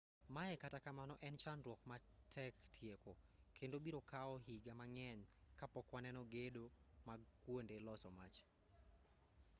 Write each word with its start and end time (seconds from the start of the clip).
mae 0.35 0.53
kata 0.61 0.77
kamano 0.85 1.15
en 1.27 1.35
chandruok 1.43 1.81
matek 1.89 2.53
tieko 2.75 3.13
kendo 3.57 3.75
biro 3.85 4.01
kawo 4.11 4.35
higa 4.47 4.73
mang'eny 4.79 5.21
kapok 5.59 5.85
waneno 5.93 6.21
gedo 6.33 6.65
mag 7.07 7.21
kuonde 7.41 7.75
loso 7.85 8.09
mach 8.19 8.37